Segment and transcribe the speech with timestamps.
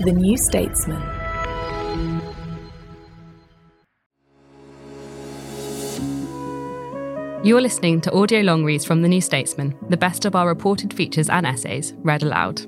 [0.00, 1.00] The New Statesman.
[7.44, 10.92] You're listening to audio long reads from The New Statesman, the best of our reported
[10.92, 12.60] features and essays read aloud.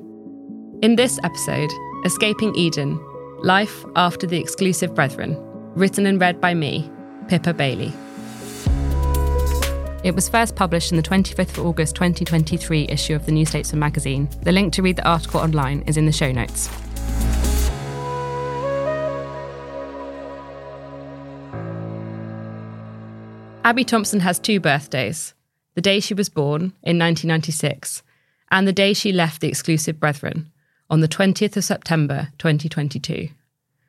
[0.82, 1.70] In this episode,
[2.04, 3.04] Escaping Eden
[3.42, 5.36] Life After the Exclusive Brethren,
[5.74, 6.88] written and read by me,
[7.27, 7.92] Pippa Bailey.
[10.04, 13.80] It was first published in the 25th of August 2023 issue of the New Statesman
[13.80, 14.28] magazine.
[14.42, 16.70] The link to read the article online is in the show notes.
[23.67, 25.34] Abby Thompson has two birthdays
[25.75, 28.05] the day she was born in 1996
[28.48, 30.53] and the day she left the exclusive Brethren
[30.89, 33.28] on the 20th of September 2022.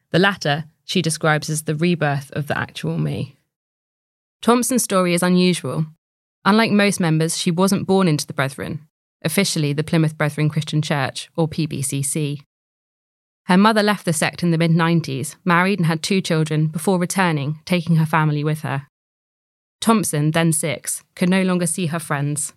[0.09, 3.37] The latter she describes as the rebirth of the actual me.
[4.41, 5.85] Thompson's story is unusual.
[6.43, 8.79] Unlike most members, she wasn't born into the Brethren,
[9.23, 12.41] officially the Plymouth Brethren Christian Church, or PBCC.
[13.43, 16.97] Her mother left the sect in the mid 90s, married and had two children before
[16.97, 18.87] returning, taking her family with her.
[19.79, 22.53] Thompson, then six, could no longer see her friends.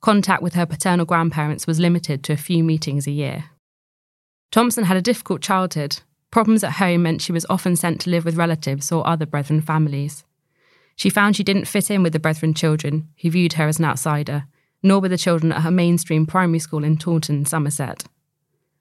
[0.00, 3.46] Contact with her paternal grandparents was limited to a few meetings a year.
[4.50, 6.00] Thompson had a difficult childhood.
[6.30, 9.60] Problems at home meant she was often sent to live with relatives or other Brethren
[9.60, 10.24] families.
[10.96, 13.84] She found she didn't fit in with the Brethren children, who viewed her as an
[13.84, 14.44] outsider,
[14.82, 18.04] nor with the children at her mainstream primary school in Taunton, Somerset.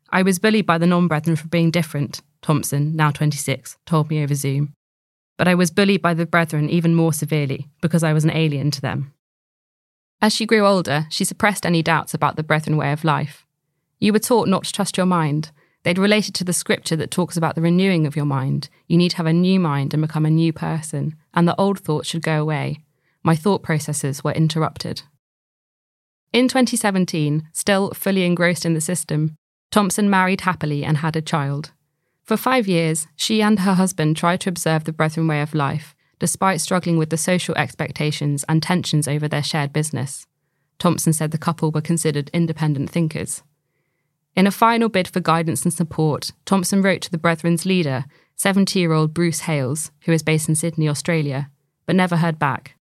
[0.09, 4.21] I was bullied by the non Brethren for being different, Thompson, now 26, told me
[4.21, 4.75] over Zoom
[5.37, 8.71] but I was bullied by the brethren even more severely because I was an alien
[8.71, 9.13] to them.
[10.21, 13.45] As she grew older, she suppressed any doubts about the brethren way of life.
[13.99, 15.51] You were taught not to trust your mind.
[15.83, 18.69] They'd related to the scripture that talks about the renewing of your mind.
[18.87, 21.79] You need to have a new mind and become a new person, and the old
[21.79, 22.83] thoughts should go away.
[23.21, 25.03] My thought processes were interrupted.
[26.31, 29.35] In 2017, still fully engrossed in the system,
[29.71, 31.71] Thompson married happily and had a child.
[32.23, 35.93] For five years, she and her husband tried to observe the Brethren way of life,
[36.19, 40.25] despite struggling with the social expectations and tensions over their shared business.
[40.79, 43.43] Thompson said the couple were considered independent thinkers.
[44.35, 48.05] In a final bid for guidance and support, Thompson wrote to the Brethren's leader,
[48.37, 51.51] 70 year old Bruce Hales, who is based in Sydney, Australia,
[51.85, 52.75] but never heard back.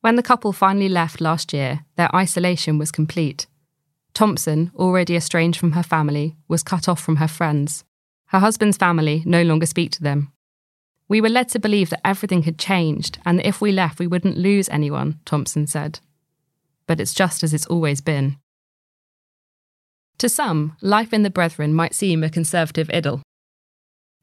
[0.00, 3.46] When the couple finally left last year, their isolation was complete.
[4.14, 7.84] Thompson, already estranged from her family, was cut off from her friends.
[8.28, 10.32] Her husband's family no longer speak to them.
[11.08, 14.06] We were led to believe that everything had changed and that if we left, we
[14.06, 16.00] wouldn't lose anyone, Thompson said.
[16.86, 18.36] But it's just as it's always been.
[20.18, 23.22] To some, life in the Brethren might seem a conservative idyll.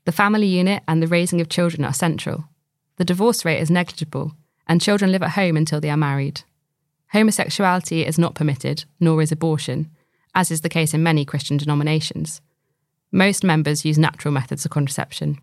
[0.03, 2.45] The family unit and the raising of children are central.
[2.97, 4.33] The divorce rate is negligible,
[4.67, 6.41] and children live at home until they are married.
[7.13, 9.89] Homosexuality is not permitted, nor is abortion,
[10.35, 12.41] as is the case in many Christian denominations.
[13.15, 15.39] Most members use natural methods of contraception.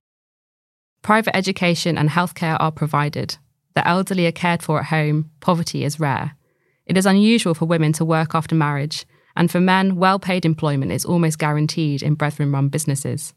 [1.00, 3.38] Private education and healthcare are provided.
[3.74, 5.30] The elderly are cared for at home.
[5.40, 6.36] Poverty is rare.
[6.84, 10.92] It is unusual for women to work after marriage, and for men, well paid employment
[10.92, 13.32] is almost guaranteed in brethren run businesses.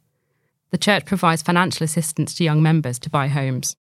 [0.72, 3.78] The church provides financial assistance to young members to buy homes.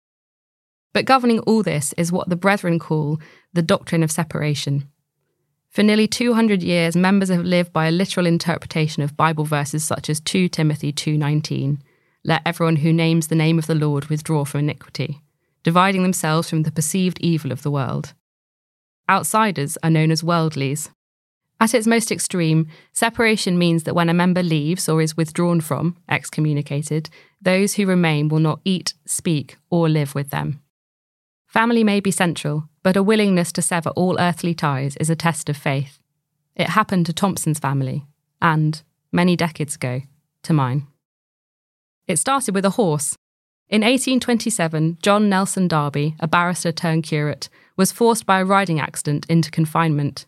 [0.93, 3.19] But governing all this is what the brethren call
[3.51, 4.89] the doctrine of separation.
[5.75, 10.09] For nearly 200 years, members have lived by a literal interpretation of Bible verses such
[10.09, 11.79] as 2 Timothy 2:19,
[12.23, 15.19] "Let everyone who names the name of the Lord withdraw from iniquity,"
[15.63, 18.13] dividing themselves from the perceived evil of the world.
[19.09, 20.91] Outsiders are known as worldlies.
[21.59, 25.97] At its most extreme, separation means that when a member leaves or is withdrawn from,
[26.07, 27.09] excommunicated,
[27.41, 30.61] those who remain will not eat, speak, or live with them.
[31.47, 35.49] Family may be central, but a willingness to sever all earthly ties is a test
[35.49, 35.97] of faith.
[36.55, 38.05] It happened to Thompson's family,
[38.43, 38.79] and,
[39.11, 40.03] many decades ago,
[40.43, 40.85] to mine.
[42.05, 43.17] It started with a horse.
[43.69, 49.25] In 1827, John Nelson Darby, a barrister turned curate, was forced by a riding accident
[49.27, 50.27] into confinement.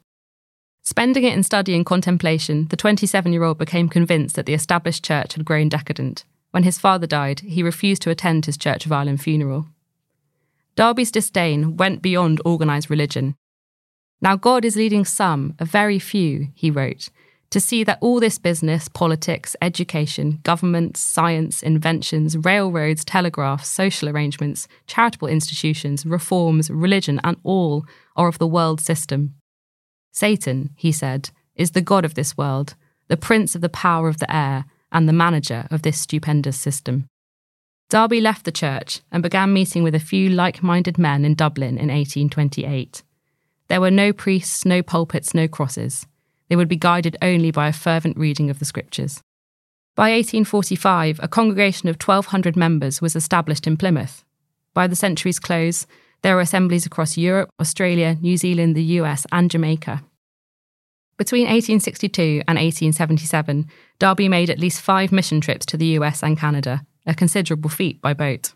[0.82, 5.06] Spending it in study and contemplation, the 27 year old became convinced that the established
[5.06, 6.26] church had grown decadent.
[6.50, 9.68] When his father died, he refused to attend his Church of Ireland funeral.
[10.78, 13.36] Darby's disdain went beyond organised religion.
[14.22, 17.10] Now, God is leading some, a very few, he wrote,
[17.50, 24.68] to see that all this business, politics, education, government, science, inventions, railroads, telegraphs, social arrangements,
[24.86, 27.84] charitable institutions, reforms, religion, and all
[28.16, 29.34] are of the world system.
[30.12, 32.76] Satan, he said, is the God of this world,
[33.08, 37.08] the prince of the power of the air, and the manager of this stupendous system.
[37.90, 41.78] Darby left the church and began meeting with a few like minded men in Dublin
[41.78, 43.02] in 1828.
[43.70, 46.06] There were no priests, no pulpits, no crosses.
[46.50, 49.22] They would be guided only by a fervent reading of the scriptures.
[49.96, 54.24] By 1845, a congregation of 1,200 members was established in Plymouth.
[54.74, 55.88] By the century's close,
[56.24, 60.04] there were assemblies across Europe, Australia, New Zealand, the US, and Jamaica.
[61.18, 63.68] Between 1862 and 1877,
[63.98, 68.02] Darby made at least five mission trips to the US and Canada, a considerable feat
[68.02, 68.54] by boat.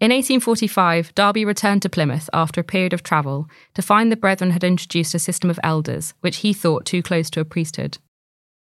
[0.00, 4.52] In 1845, Darby returned to Plymouth after a period of travel to find the Brethren
[4.52, 7.98] had introduced a system of elders, which he thought too close to a priesthood.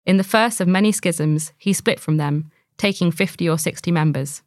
[0.05, 4.43] In the first of many schisms, he split from them, taking 50 or 60 members.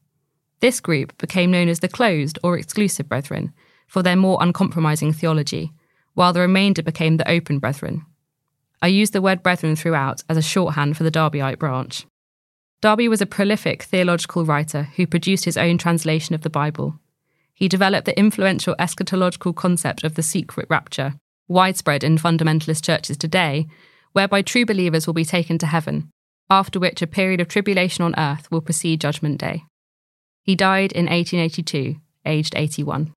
[0.59, 3.53] This group became known as the Closed or Exclusive Brethren
[3.87, 5.71] for their more uncompromising theology,
[6.13, 8.05] while the remainder became the Open Brethren.
[8.81, 12.05] I use the word brethren throughout as a shorthand for the Darbyite branch.
[12.81, 16.99] Darby was a prolific theological writer who produced his own translation of the Bible.
[17.53, 21.13] He developed the influential eschatological concept of the secret rapture,
[21.47, 23.67] widespread in fundamentalist churches today,
[24.13, 26.09] whereby true believers will be taken to heaven,
[26.49, 29.63] after which a period of tribulation on earth will precede Judgment Day.
[30.41, 33.13] He died in 1882, aged 81.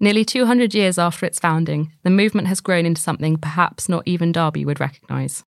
[0.00, 4.32] Nearly 200 years after its founding, the movement has grown into something perhaps not even
[4.32, 5.44] Darby would recognise.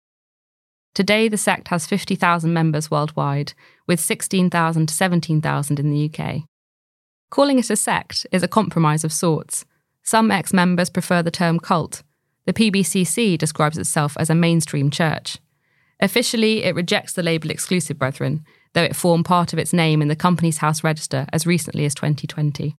[0.98, 3.54] Today, the sect has 50,000 members worldwide,
[3.86, 6.46] with 16,000 to 17,000 in the UK.
[7.30, 9.64] Calling it a sect is a compromise of sorts.
[10.02, 12.02] Some ex members prefer the term cult.
[12.48, 15.38] The PBCC describes itself as a mainstream church.
[16.00, 18.44] Officially, it rejects the label Exclusive Brethren,
[18.74, 21.94] though it formed part of its name in the Companies House Register as recently as
[21.94, 22.76] 2020.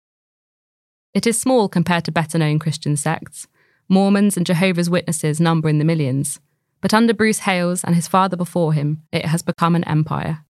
[1.14, 3.47] It is small compared to better known Christian sects.
[3.88, 6.41] Mormons and Jehovah's Witnesses number in the millions.
[6.80, 10.44] But under Bruce Hales and his father before him, it has become an empire.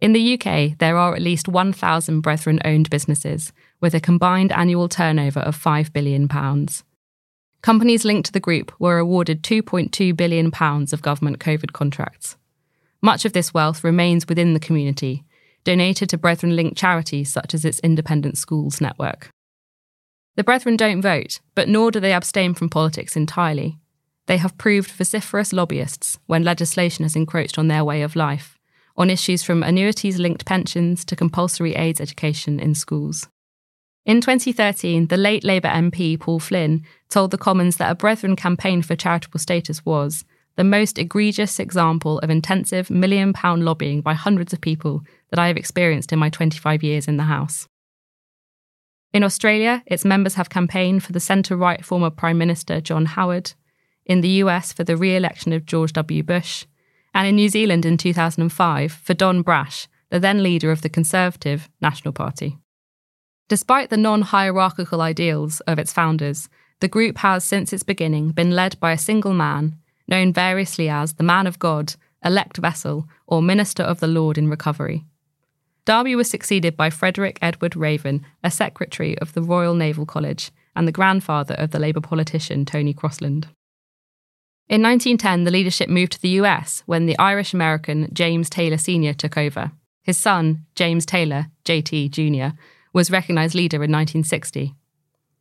[0.00, 4.88] In the UK, there are at least 1,000 Brethren owned businesses, with a combined annual
[4.88, 6.28] turnover of £5 billion.
[7.60, 12.36] Companies linked to the group were awarded £2.2 billion of government COVID contracts.
[13.02, 15.24] Much of this wealth remains within the community,
[15.64, 19.28] donated to Brethren linked charities such as its independent schools network.
[20.36, 23.78] The Brethren don't vote, but nor do they abstain from politics entirely.
[24.30, 28.56] They have proved vociferous lobbyists when legislation has encroached on their way of life,
[28.96, 33.26] on issues from annuities linked pensions to compulsory AIDS education in schools.
[34.06, 38.82] In 2013, the late Labour MP Paul Flynn told the Commons that a Brethren campaign
[38.82, 40.24] for charitable status was
[40.54, 45.48] the most egregious example of intensive million pound lobbying by hundreds of people that I
[45.48, 47.66] have experienced in my 25 years in the House.
[49.12, 53.54] In Australia, its members have campaigned for the centre right former Prime Minister John Howard,
[54.06, 56.22] in the US for the re election of George W.
[56.22, 56.66] Bush,
[57.14, 61.68] and in New Zealand in 2005 for Don Brash, the then leader of the Conservative
[61.80, 62.58] National Party.
[63.48, 66.48] Despite the non hierarchical ideals of its founders,
[66.80, 69.76] the group has since its beginning been led by a single man,
[70.08, 74.48] known variously as the Man of God, Elect Vessel, or Minister of the Lord in
[74.48, 75.04] Recovery.
[75.84, 80.86] Darby was succeeded by Frederick Edward Raven, a secretary of the Royal Naval College and
[80.86, 83.46] the grandfather of the Labour politician Tony Crosland.
[84.70, 89.12] In 1910, the leadership moved to the US when the Irish American James Taylor Sr.
[89.12, 89.72] took over.
[90.04, 92.56] His son, James Taylor, JT Jr.,
[92.92, 94.76] was recognised leader in 1960.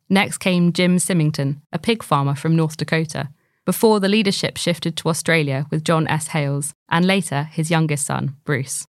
[0.09, 3.29] Next came Jim Symington, a pig farmer from North Dakota,
[3.67, 6.29] before the leadership shifted to Australia with John S.
[6.29, 8.87] Hales, and later his youngest son, Bruce.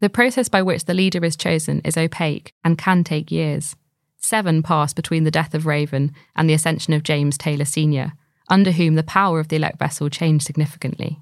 [0.00, 3.76] The process by which the leader is chosen is opaque and can take years.
[4.16, 8.14] Seven passed between the death of Raven and the ascension of James Taylor Sr.,
[8.48, 11.20] under whom the power of the elect vessel changed significantly.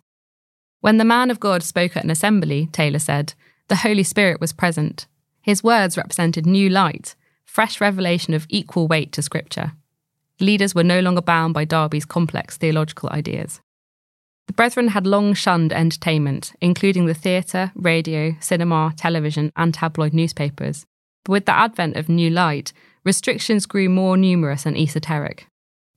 [0.80, 3.34] When the man of God spoke at an assembly, Taylor said,
[3.68, 5.06] the Holy Spirit was present.
[5.42, 9.72] His words represented new light, fresh revelation of equal weight to Scripture.
[10.40, 13.60] Leaders were no longer bound by Darby's complex theological ideas.
[14.46, 20.86] The Brethren had long shunned entertainment, including the theatre, radio, cinema, television, and tabloid newspapers.
[21.24, 22.72] But with the advent of New Light,
[23.04, 25.46] restrictions grew more numerous and esoteric.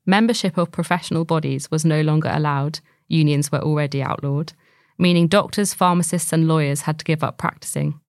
[0.05, 4.53] Membership of professional bodies was no longer allowed, unions were already outlawed,
[4.98, 8.00] meaning doctors, pharmacists, and lawyers had to give up practicing.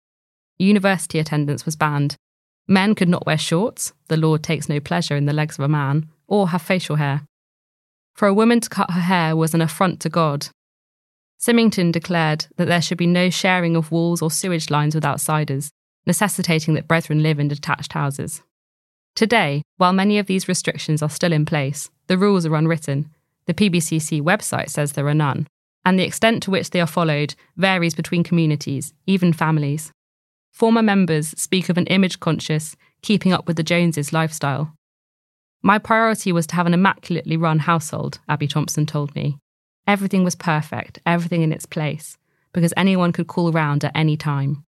[0.59, 2.17] University attendance was banned.
[2.67, 5.69] Men could not wear shorts, the Lord takes no pleasure in the legs of a
[5.69, 7.23] man, or have facial hair.
[8.15, 10.49] For a woman to cut her hair was an affront to God.
[11.39, 15.71] Symington declared that there should be no sharing of walls or sewage lines with outsiders,
[16.07, 18.43] necessitating that brethren live in detached houses.
[19.15, 23.11] Today, while many of these restrictions are still in place, the rules are unwritten.
[23.47, 25.47] The PBCC website says there are none,
[25.85, 29.93] and the extent to which they are followed varies between communities, even families.
[30.51, 34.73] Former members speak of an image conscious, keeping up with the Joneses lifestyle.
[35.63, 39.39] My priority was to have an immaculately run household, Abby Thompson told me.
[39.87, 42.19] Everything was perfect, everything in its place,
[42.53, 44.65] because anyone could call round at any time.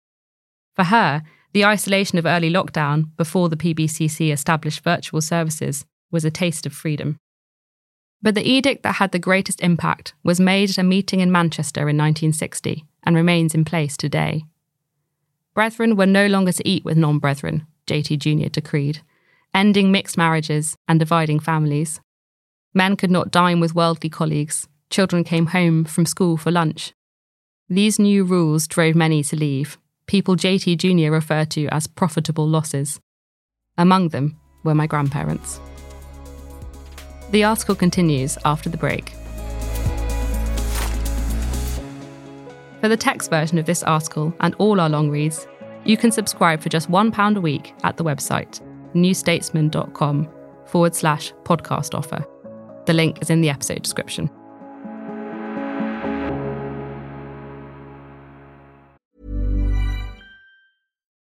[0.75, 1.23] For her,
[1.53, 6.73] the isolation of early lockdown before the PBCC established virtual services was a taste of
[6.73, 7.17] freedom.
[8.21, 11.81] But the edict that had the greatest impact was made at a meeting in Manchester
[11.81, 14.45] in 1960 and remains in place today.
[15.53, 18.49] Brethren were no longer to eat with non brethren, JT Jr.
[18.49, 19.01] decreed,
[19.53, 21.99] ending mixed marriages and dividing families.
[22.73, 26.93] Men could not dine with worldly colleagues, children came home from school for lunch.
[27.69, 31.11] These new rules drove many to leave, people JT Jr.
[31.11, 32.99] referred to as profitable losses.
[33.77, 35.59] Among them were my grandparents.
[37.31, 39.09] The article continues after the break.
[42.81, 45.47] For the text version of this article and all our long reads,
[45.85, 48.61] you can subscribe for just £1 a week at the website
[48.93, 50.29] newstatesman.com
[50.67, 52.23] forward slash podcast offer.
[52.85, 54.29] The link is in the episode description.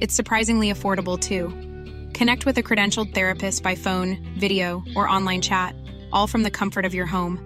[0.00, 1.48] It's surprisingly affordable too.
[2.14, 5.74] Connect with a credentialed therapist by phone, video, or online chat,
[6.12, 7.38] all from the comfort of your home.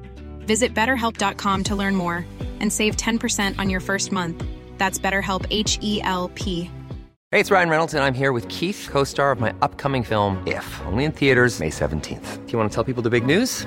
[0.46, 2.24] Visit betterhelp.com to learn more
[2.60, 4.44] and save 10% on your first month.
[4.78, 6.70] That's BetterHelp H E L P.
[7.30, 10.40] Hey, it's Ryan Reynolds, and I'm here with Keith, co star of my upcoming film,
[10.46, 12.46] If, only in theaters, May 17th.
[12.46, 13.66] Do you want to tell people the big news?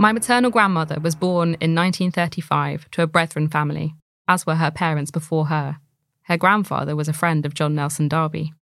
[0.00, 3.96] My maternal grandmother was born in 1935 to a Brethren family,
[4.28, 5.78] as were her parents before her.
[6.22, 8.52] Her grandfather was a friend of John Nelson Darby.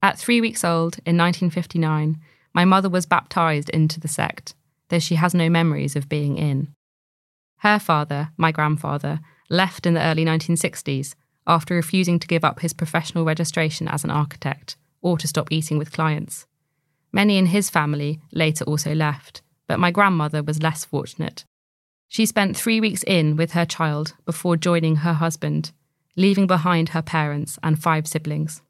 [0.00, 2.20] At three weeks old, in 1959,
[2.54, 4.54] my mother was baptized into the sect,
[4.90, 6.68] though she has no memories of being in.
[7.58, 9.18] Her father, my grandfather,
[9.50, 11.16] left in the early 1960s
[11.48, 15.78] after refusing to give up his professional registration as an architect or to stop eating
[15.78, 16.46] with clients.
[17.12, 21.44] Many in his family later also left, but my grandmother was less fortunate.
[22.08, 25.72] She spent three weeks in with her child before joining her husband,
[26.16, 28.62] leaving behind her parents and five siblings.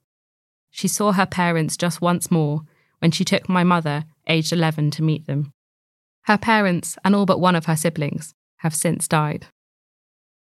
[0.70, 2.62] she saw her parents just once more
[2.98, 5.52] when she took my mother, aged 11, to meet them.
[6.22, 9.46] Her parents, and all but one of her siblings, have since died.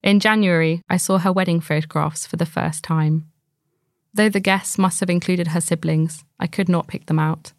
[0.03, 3.27] In January, I saw her wedding photographs for the first time.
[4.15, 7.53] Though the guests must have included her siblings, I could not pick them out.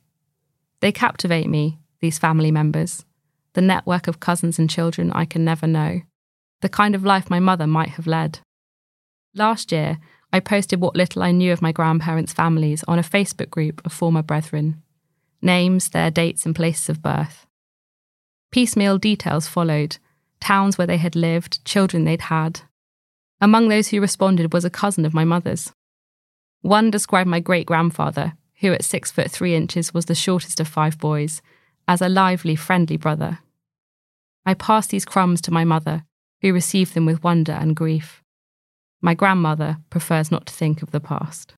[0.80, 3.06] They captivate me, these family members,
[3.54, 6.02] the network of cousins and children I can never know,
[6.62, 8.40] the kind of life my mother might have led.
[9.34, 10.00] Last year,
[10.32, 13.94] I posted what little I knew of my grandparents' families on a Facebook group of
[13.94, 14.82] former brethren
[15.42, 17.46] names, their dates, and places of birth.
[18.52, 19.98] Piecemeal details followed
[20.40, 22.62] towns where they had lived, children they'd had.
[23.40, 25.72] Among those who responded was a cousin of my mother's.
[26.62, 30.68] One described my great grandfather, who at six foot three inches was the shortest of
[30.68, 31.42] five boys,
[31.88, 33.40] as a lively, friendly brother.
[34.46, 36.04] I passed these crumbs to my mother,
[36.42, 38.22] who received them with wonder and grief.
[39.02, 41.54] My grandmother prefers not to think of the past.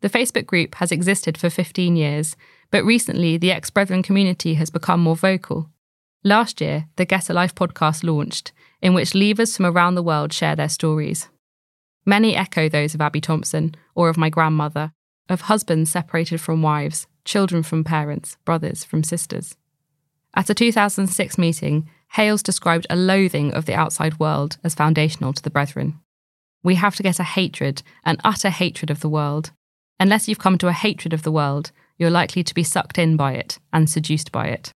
[0.00, 2.36] The Facebook group has existed for 15 years,
[2.70, 5.70] but recently the ex Brethren community has become more vocal.
[6.24, 10.32] Last year, the Get a Life podcast launched, in which leavers from around the world
[10.32, 11.28] share their stories.
[12.04, 14.92] Many echo those of Abby Thompson or of my grandmother,
[15.28, 19.56] of husbands separated from wives, children from parents, brothers from sisters.
[20.34, 25.42] At a 2006 meeting, Hales described a loathing of the outside world as foundational to
[25.42, 26.00] the Brethren.
[26.62, 29.52] We have to get a hatred, an utter hatred of the world.
[30.00, 33.16] Unless you've come to a hatred of the world, you're likely to be sucked in
[33.16, 34.72] by it and seduced by it.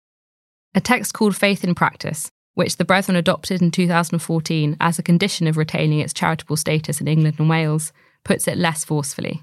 [0.74, 5.46] A text called Faith in Practice, which the Brethren adopted in 2014 as a condition
[5.46, 7.92] of retaining its charitable status in England and Wales,
[8.24, 9.42] puts it less forcefully.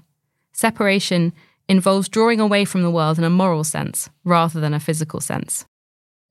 [0.52, 1.32] Separation
[1.68, 5.66] involves drawing away from the world in a moral sense rather than a physical sense.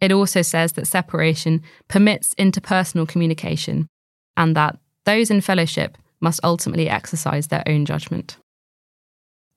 [0.01, 3.87] It also says that separation permits interpersonal communication
[4.35, 8.37] and that those in fellowship must ultimately exercise their own judgment.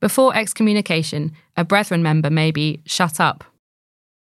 [0.00, 3.44] Before excommunication, a brethren member may be shut up.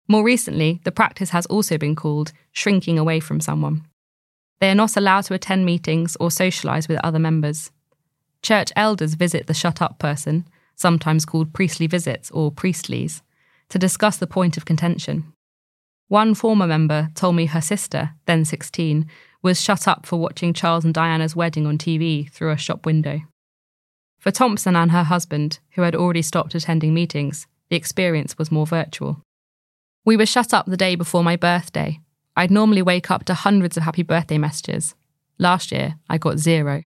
[0.08, 3.86] More recently, the practice has also been called shrinking away from someone.
[4.60, 7.72] They are not allowed to attend meetings or socialise with other members.
[8.42, 13.22] Church elders visit the shut up person, sometimes called priestly visits or priestlies,
[13.70, 15.34] to discuss the point of contention.
[16.08, 19.08] One former member told me her sister, then 16,
[19.42, 23.22] was shut up for watching Charles and Diana's wedding on TV through a shop window.
[24.20, 28.66] For Thompson and her husband, who had already stopped attending meetings, the experience was more
[28.66, 29.22] virtual.
[30.06, 32.00] We were shut up the day before my birthday.
[32.36, 34.96] I'd normally wake up to hundreds of happy birthday messages.
[35.40, 36.84] Last year, I got zero.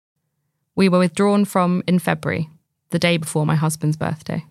[0.74, 2.48] We were withdrawn from in February,
[2.90, 4.44] the day before my husband's birthday.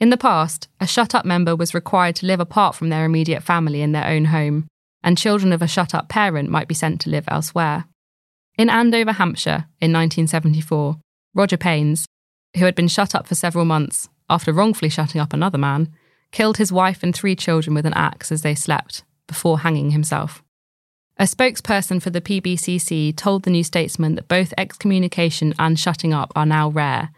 [0.00, 3.42] In the past, a shut up member was required to live apart from their immediate
[3.42, 4.66] family in their own home,
[5.02, 7.84] and children of a shut up parent might be sent to live elsewhere.
[8.58, 10.96] In Andover, Hampshire, in 1974,
[11.34, 12.06] Roger Panes,
[12.56, 15.92] who had been shut up for several months after wrongfully shutting up another man,
[16.32, 20.42] killed his wife and three children with an axe as they slept, before hanging himself.
[21.18, 26.32] A spokesperson for the PBCC told the New Statesman that both excommunication and shutting up
[26.34, 27.10] are now rare,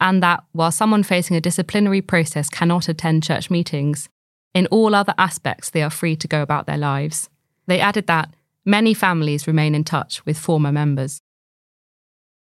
[0.00, 4.08] and that while someone facing a disciplinary process cannot attend church meetings,
[4.54, 7.28] in all other aspects, they are free to go about their lives.
[7.66, 8.34] They added that
[8.64, 11.20] many families remain in touch with former members.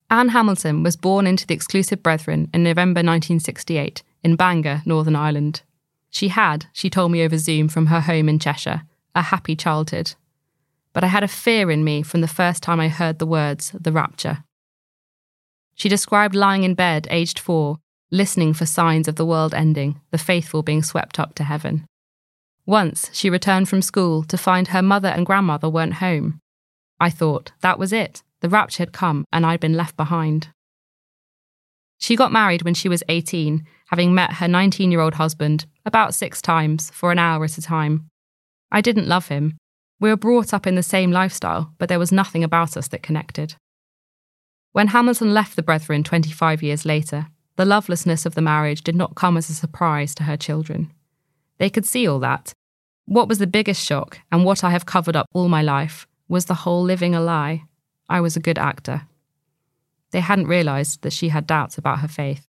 [0.08, 5.62] Anne Hamilton was born into the Exclusive Brethren in November 1968 in Bangor, Northern Ireland.
[6.10, 8.82] She had, she told me over Zoom from her home in Cheshire,
[9.14, 10.14] a happy childhood.
[10.92, 13.72] But I had a fear in me from the first time I heard the words,
[13.78, 14.44] the rapture.
[15.74, 17.78] She described lying in bed, aged four,
[18.10, 21.86] listening for signs of the world ending, the faithful being swept up to heaven.
[22.66, 26.38] Once she returned from school to find her mother and grandmother weren't home.
[27.00, 30.48] I thought that was it, the rapture had come and I'd been left behind.
[31.98, 36.14] She got married when she was 18, having met her 19 year old husband about
[36.14, 38.08] six times for an hour at a time.
[38.70, 39.56] I didn't love him.
[40.00, 43.02] We were brought up in the same lifestyle, but there was nothing about us that
[43.02, 43.54] connected.
[44.72, 49.14] When Hamilton left the Brethren 25 years later, the lovelessness of the marriage did not
[49.14, 50.90] come as a surprise to her children.
[51.58, 52.54] They could see all that.
[53.04, 56.46] What was the biggest shock, and what I have covered up all my life, was
[56.46, 57.64] the whole living a lie.
[58.08, 59.02] I was a good actor.
[60.10, 62.46] They hadn't realised that she had doubts about her faith.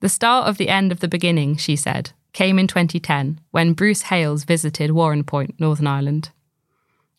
[0.00, 4.02] The start of the end of the beginning, she said, came in 2010 when Bruce
[4.02, 6.30] Hales visited Warrenpoint, Northern Ireland.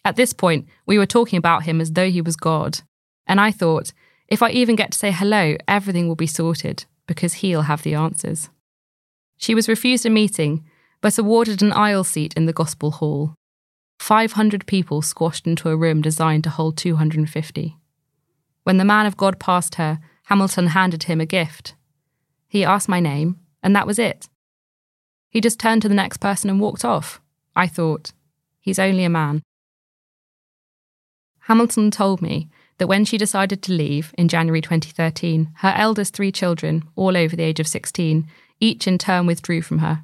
[0.04, 2.82] At this point, we were talking about him as though he was God,
[3.27, 3.93] and I thought,
[4.27, 7.93] if I even get to say hello, everything will be sorted because he'll have the
[7.93, 8.49] answers.
[9.38, 10.63] She was refused a meeting,
[11.01, 13.35] but awarded an aisle seat in the Gospel Hall.
[13.99, 17.77] 500 people squashed into a room designed to hold 250.
[18.63, 21.75] When the man of God passed her, Hamilton handed him a gift.
[22.47, 24.27] He asked my name, and that was it.
[25.29, 27.21] He just turned to the next person and walked off.
[27.55, 28.11] I thought,
[28.59, 29.43] he's only a man.
[31.41, 36.31] Hamilton told me that when she decided to leave in January 2013, her eldest three
[36.31, 38.27] children, all over the age of 16,
[38.59, 40.03] each in turn withdrew from her.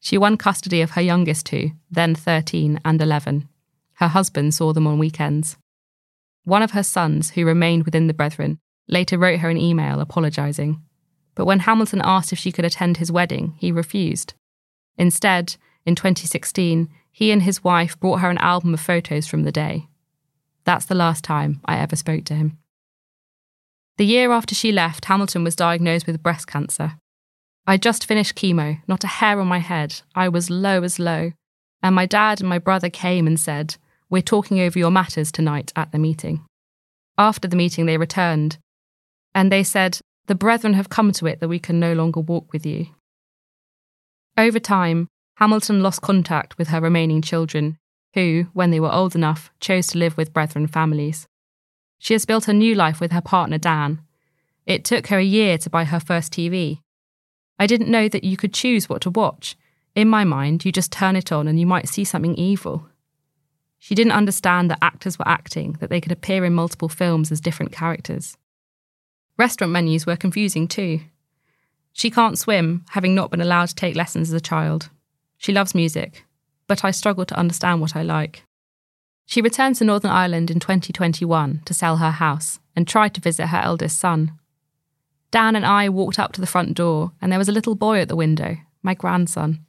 [0.00, 3.48] She won custody of her youngest two, then 13 and 11.
[3.94, 5.56] Her husband saw them on weekends.
[6.44, 10.80] One of her sons, who remained within the Brethren, later wrote her an email apologising.
[11.34, 14.34] But when Hamilton asked if she could attend his wedding, he refused.
[14.96, 19.52] Instead, in 2016, he and his wife brought her an album of photos from the
[19.52, 19.88] day.
[20.68, 22.58] That's the last time I ever spoke to him.
[23.96, 26.98] The year after she left, Hamilton was diagnosed with breast cancer.
[27.66, 30.02] I just finished chemo, not a hair on my head.
[30.14, 31.32] I was low as low.
[31.82, 33.76] And my dad and my brother came and said,
[34.10, 36.44] We're talking over your matters tonight at the meeting.
[37.16, 38.58] After the meeting, they returned
[39.34, 42.52] and they said, The brethren have come to it that we can no longer walk
[42.52, 42.88] with you.
[44.36, 47.78] Over time, Hamilton lost contact with her remaining children,
[48.14, 51.26] who, when they were old enough, chose to live with brethren families.
[51.98, 54.00] She has built a new life with her partner Dan.
[54.66, 56.80] It took her a year to buy her first TV.
[57.58, 59.56] I didn't know that you could choose what to watch.
[59.94, 62.86] In my mind, you just turn it on and you might see something evil.
[63.78, 67.40] She didn't understand that actors were acting, that they could appear in multiple films as
[67.40, 68.36] different characters.
[69.36, 71.00] Restaurant menus were confusing too.
[71.92, 74.90] She can't swim, having not been allowed to take lessons as a child.
[75.36, 76.24] She loves music,
[76.68, 78.44] but I struggle to understand what I like.
[79.26, 83.48] She returned to Northern Ireland in 2021 to sell her house and tried to visit
[83.48, 84.32] her eldest son.
[85.30, 88.00] Dan and I walked up to the front door, and there was a little boy
[88.00, 89.66] at the window, my grandson.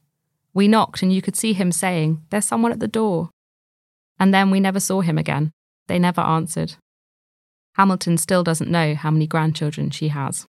[0.54, 3.32] We knocked, and you could see him saying, There's someone at the door.
[4.18, 5.52] And then we never saw him again.
[5.88, 6.76] They never answered.
[7.76, 10.46] Hamilton still doesn't know how many grandchildren she has.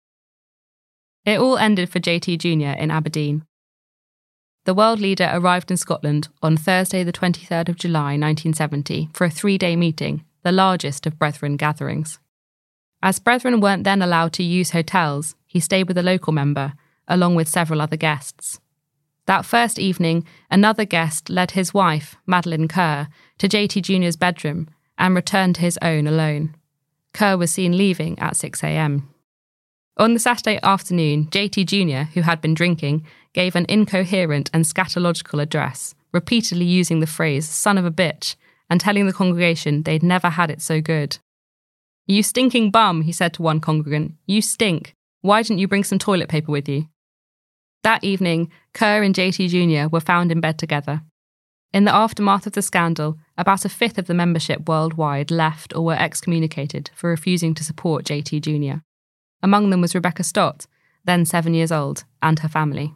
[1.25, 2.79] It all ended for JT Jr.
[2.81, 3.45] in Aberdeen.
[4.65, 9.31] The world leader arrived in Scotland on Thursday, the 23rd of July 1970, for a
[9.31, 12.19] three day meeting, the largest of Brethren gatherings.
[13.03, 16.73] As Brethren weren't then allowed to use hotels, he stayed with a local member,
[17.07, 18.59] along with several other guests.
[19.27, 25.15] That first evening, another guest led his wife, Madeline Kerr, to JT Jr.'s bedroom and
[25.15, 26.55] returned to his own alone.
[27.13, 29.03] Kerr was seen leaving at 6am.
[29.97, 35.43] On the Saturday afternoon, JT Jr., who had been drinking, gave an incoherent and scatological
[35.43, 38.37] address, repeatedly using the phrase son of a bitch
[38.71, 41.19] and telling the congregation they'd never had it so good.
[42.07, 44.15] You stinking bum, he said to one congregant.
[44.27, 44.95] You stink.
[45.21, 46.89] Why didn't you bring some toilet paper with you?
[47.83, 49.89] That evening, Kerr and JT Jr.
[49.91, 51.03] were found in bed together.
[51.73, 55.85] In the aftermath of the scandal, about a fifth of the membership worldwide left or
[55.85, 58.81] were excommunicated for refusing to support JT Jr.
[59.43, 60.67] Among them was Rebecca Stott,
[61.05, 62.95] then seven years old, and her family.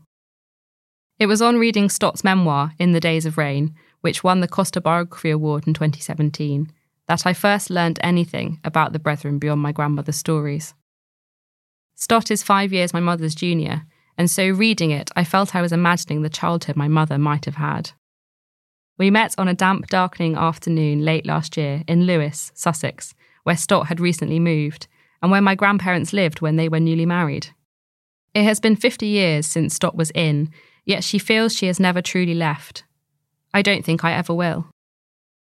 [1.19, 4.81] It was on reading Stott's memoir, In the Days of Rain, which won the Costa
[4.81, 6.71] Biography Award in 2017,
[7.09, 10.75] that I first learned anything about the Brethren beyond my grandmother's stories.
[11.97, 13.83] Stott is five years my mother's junior,
[14.17, 17.57] and so reading it, I felt I was imagining the childhood my mother might have
[17.57, 17.91] had.
[18.97, 23.89] We met on a damp, darkening afternoon late last year in Lewes, Sussex, where Stott
[23.89, 24.87] had recently moved,
[25.21, 27.49] and where my grandparents lived when they were newly married.
[28.35, 30.53] It has been 50 years since Stott was in,
[30.89, 32.83] yet she feels she has never truly left.
[33.53, 34.67] I don't think I ever will.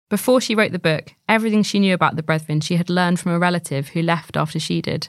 [0.08, 3.32] Before she wrote the book, everything she knew about the Brethren she had learned from
[3.32, 5.08] a relative who left after she did.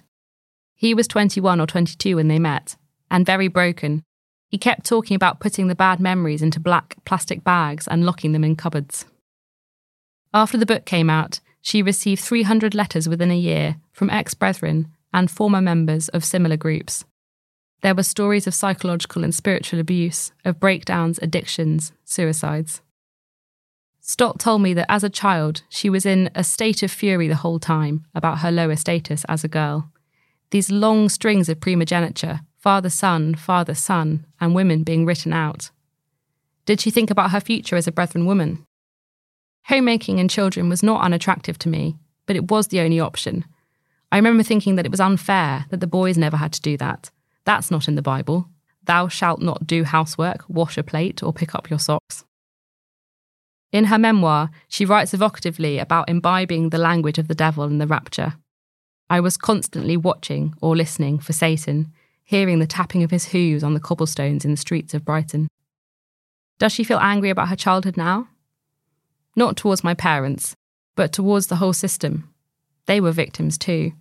[0.73, 2.75] He was 21 or 22 when they met,
[3.11, 4.01] and very broken.
[4.49, 8.43] He kept talking about putting the bad memories into black plastic bags and locking them
[8.43, 9.05] in cupboards.
[10.33, 14.87] After the book came out, she received 300 letters within a year from ex brethren
[15.13, 17.05] and former members of similar groups.
[17.85, 22.81] There were stories of psychological and spiritual abuse, of breakdowns, addictions, suicides.
[23.99, 27.35] Stott told me that as a child, she was in a state of fury the
[27.35, 29.91] whole time about her lower status as a girl.
[30.49, 35.69] These long strings of primogeniture father son, father son, and women being written out.
[36.65, 38.65] Did she think about her future as a Brethren woman?
[39.65, 43.45] Homemaking and children was not unattractive to me, but it was the only option.
[44.11, 47.11] I remember thinking that it was unfair that the boys never had to do that.
[47.45, 48.49] That's not in the Bible.
[48.83, 52.25] Thou shalt not do housework, wash a plate, or pick up your socks.
[53.71, 57.87] In her memoir, she writes evocatively about imbibing the language of the devil in the
[57.87, 58.35] rapture.
[59.09, 61.91] I was constantly watching or listening for Satan,
[62.23, 65.47] hearing the tapping of his hooves on the cobblestones in the streets of Brighton.
[66.57, 68.29] Does she feel angry about her childhood now?
[69.35, 70.55] Not towards my parents,
[70.95, 72.33] but towards the whole system.
[72.85, 73.91] They were victims too.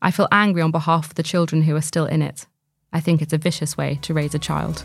[0.00, 2.46] I feel angry on behalf of the children who are still in it.
[2.92, 4.84] I think it's a vicious way to raise a child.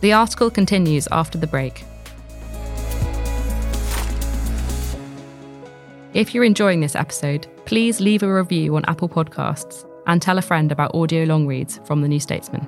[0.00, 1.84] The article continues after the break.
[6.12, 10.42] If you're enjoying this episode, please leave a review on Apple Podcasts and tell a
[10.42, 12.66] friend about audio long reads from The New Statesman.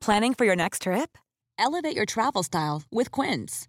[0.00, 1.18] Planning for your next trip?
[1.58, 3.68] Elevate your travel style with Quince.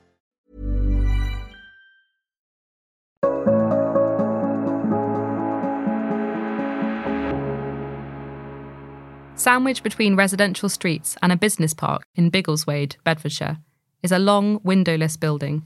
[9.41, 13.57] Sandwiched between residential streets and a business park in Biggleswade, Bedfordshire,
[14.03, 15.63] is a long, windowless building,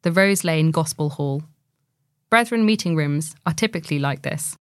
[0.00, 1.42] the Rose Lane Gospel Hall.
[2.30, 4.56] Brethren meeting rooms are typically like this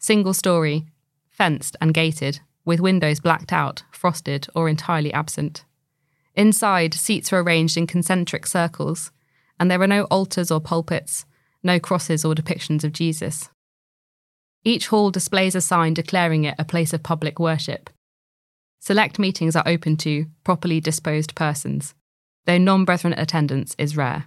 [0.00, 0.86] single story,
[1.30, 5.64] fenced and gated, with windows blacked out, frosted, or entirely absent.
[6.34, 9.12] Inside, seats are arranged in concentric circles,
[9.60, 11.24] and there are no altars or pulpits,
[11.62, 13.48] no crosses or depictions of Jesus.
[14.64, 17.90] Each hall displays a sign declaring it a place of public worship.
[18.78, 21.94] Select meetings are open to properly disposed persons,
[22.46, 24.26] though non brethren attendance is rare.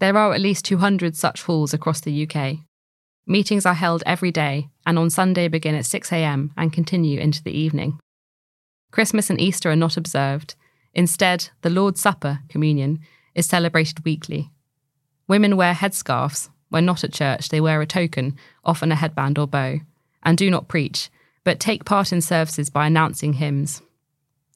[0.00, 2.58] There are at least 200 such halls across the UK.
[3.26, 7.56] Meetings are held every day and on Sunday begin at 6am and continue into the
[7.56, 7.98] evening.
[8.90, 10.54] Christmas and Easter are not observed.
[10.94, 13.00] Instead, the Lord's Supper, communion,
[13.34, 14.50] is celebrated weekly.
[15.26, 16.48] Women wear headscarves.
[16.68, 19.80] When not at church, they wear a token, often a headband or bow,
[20.22, 21.10] and do not preach,
[21.44, 23.80] but take part in services by announcing hymns.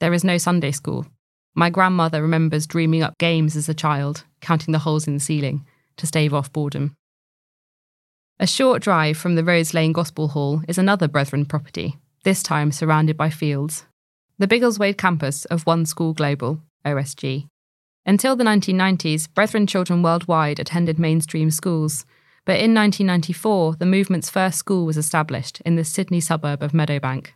[0.00, 1.06] There is no Sunday school.
[1.54, 5.64] My grandmother remembers dreaming up games as a child, counting the holes in the ceiling,
[5.96, 6.94] to stave off boredom.
[8.40, 12.72] A short drive from the Rose Lane Gospel Hall is another Brethren property, this time
[12.72, 13.86] surrounded by fields.
[14.38, 17.46] The Biggleswade campus of One School Global, OSG.
[18.04, 22.04] Until the 1990s, Brethren children worldwide attended mainstream schools,
[22.44, 27.28] but in 1994, the movement's first school was established in the Sydney suburb of Meadowbank.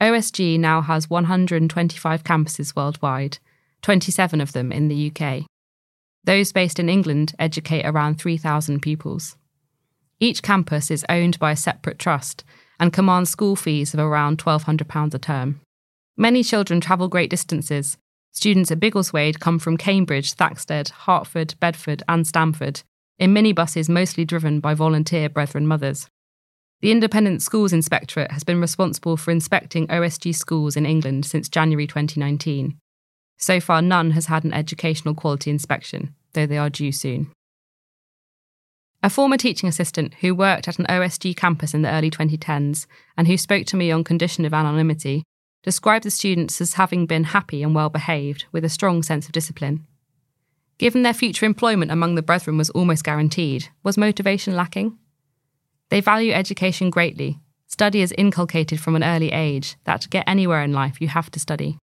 [0.00, 3.38] OSG now has 125 campuses worldwide,
[3.82, 5.46] 27 of them in the UK.
[6.22, 9.36] Those based in England educate around 3,000 pupils.
[10.20, 12.44] Each campus is owned by a separate trust
[12.78, 15.60] and commands school fees of around £1,200 a term.
[16.16, 17.98] Many children travel great distances.
[18.34, 22.82] Students at Biggleswade come from Cambridge, Thaxted, Hertford, Bedford, and Stamford,
[23.18, 26.08] in minibuses mostly driven by volunteer Brethren mothers.
[26.80, 31.86] The Independent Schools Inspectorate has been responsible for inspecting OSG schools in England since January
[31.86, 32.76] 2019.
[33.38, 37.30] So far, none has had an educational quality inspection, though they are due soon.
[39.02, 43.28] A former teaching assistant who worked at an OSG campus in the early 2010s and
[43.28, 45.22] who spoke to me on condition of anonymity
[45.64, 49.32] described the students as having been happy and well behaved with a strong sense of
[49.32, 49.84] discipline.
[50.78, 54.98] Given their future employment among the brethren was almost guaranteed, was motivation lacking?
[55.88, 57.40] They value education greatly.
[57.66, 61.30] Study is inculcated from an early age that to get anywhere in life you have
[61.30, 61.78] to study.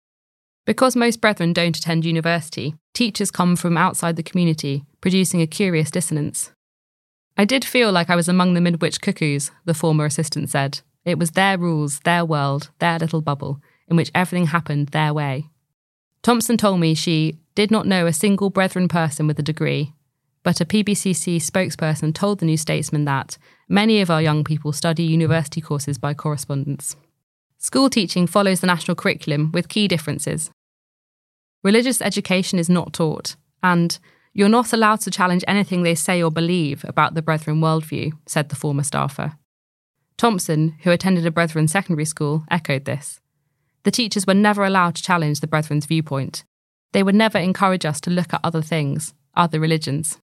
[0.66, 5.90] Because most brethren don't attend university, teachers come from outside the community, producing a curious
[5.90, 6.50] dissonance.
[7.36, 10.80] I did feel like I was among the Midwich cuckoos, the former assistant said.
[11.04, 15.48] It was their rules, their world, their little bubble, in which everything happened their way.
[16.22, 19.92] Thompson told me she did not know a single Brethren person with a degree,
[20.42, 25.02] but a PBCC spokesperson told the New Statesman that many of our young people study
[25.02, 26.96] university courses by correspondence.
[27.58, 30.50] School teaching follows the national curriculum with key differences.
[31.64, 33.98] Religious education is not taught, and
[34.32, 38.48] you're not allowed to challenge anything they say or believe about the Brethren worldview, said
[38.48, 39.32] the former staffer.
[40.16, 43.20] Thompson, who attended a Brethren secondary school, echoed this.
[43.88, 46.44] The teachers were never allowed to challenge the Brethren's viewpoint.
[46.92, 50.18] They would never encourage us to look at other things, other religions.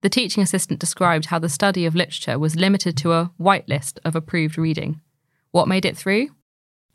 [0.00, 4.16] the teaching assistant described how the study of literature was limited to a whitelist of
[4.16, 5.02] approved reading.
[5.50, 6.30] What made it through?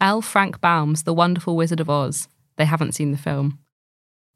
[0.02, 0.24] L.
[0.24, 2.28] Frank Baum's The Wonderful Wizard of Oz.
[2.56, 3.60] They haven't seen the film.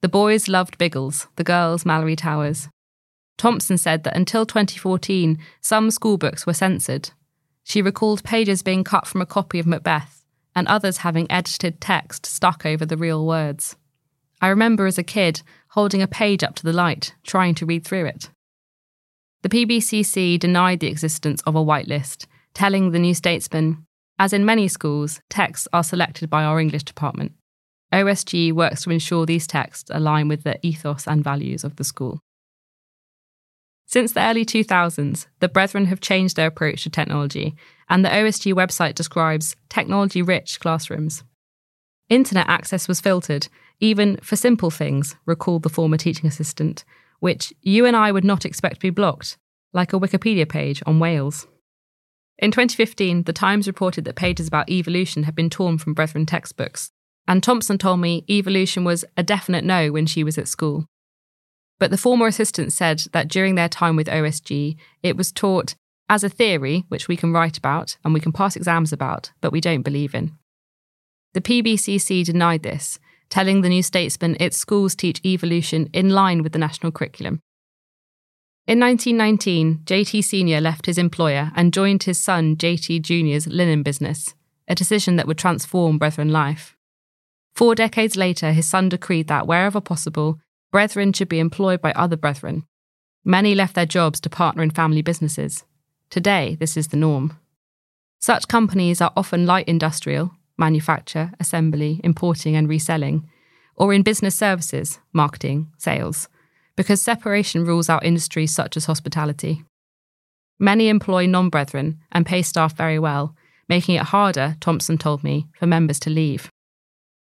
[0.01, 2.69] The boys loved Biggles, the girls Malory Towers.
[3.39, 7.09] Thompson said that until 2014, some school books were censored.
[7.63, 10.22] She recalled pages being cut from a copy of Macbeth
[10.55, 13.75] and others having edited text stuck over the real words.
[14.41, 17.85] I remember as a kid holding a page up to the light, trying to read
[17.85, 18.29] through it.
[19.41, 23.85] The PBCC denied the existence of a whitelist, telling the New Statesman,
[24.19, 27.33] as in many schools, texts are selected by our English department.
[27.91, 32.19] OSG works to ensure these texts align with the ethos and values of the school.
[33.85, 37.55] Since the early 2000s, the Brethren have changed their approach to technology,
[37.89, 41.23] and the OSG website describes technology rich classrooms.
[42.09, 43.47] Internet access was filtered,
[43.79, 46.83] even for simple things, recalled the former teaching assistant,
[47.19, 49.37] which you and I would not expect to be blocked,
[49.71, 51.47] like a Wikipedia page on Wales.
[52.39, 56.91] In 2015, The Times reported that pages about evolution had been torn from Brethren textbooks,
[57.27, 60.85] and Thompson told me evolution was a definite no when she was at school.
[61.79, 65.75] But the former assistant said that during their time with OSG, it was taught
[66.09, 69.51] as a theory, which we can write about and we can pass exams about, but
[69.51, 70.37] we don't believe in.
[71.33, 76.51] The PBCC denied this, telling the New Statesman its schools teach evolution in line with
[76.51, 77.39] the national curriculum.
[78.65, 80.61] In 1919, JT Sr.
[80.61, 84.35] left his employer and joined his son JT Jr.'s linen business,
[84.67, 86.77] a decision that would transform Brethren life.
[87.55, 90.39] Four decades later, his son decreed that wherever possible,
[90.71, 92.65] brethren should be employed by other brethren.
[93.25, 95.65] Many left their jobs to partner in family businesses.
[96.13, 97.39] Today, this is the norm.
[98.21, 103.27] Such companies are often light industrial, manufacture, assembly, importing, and reselling,
[103.75, 106.29] or in business services, marketing, sales,
[106.75, 109.63] because separation rules out industries such as hospitality.
[110.59, 113.35] Many employ non brethren and pay staff very well,
[113.67, 116.47] making it harder, Thompson told me, for members to leave.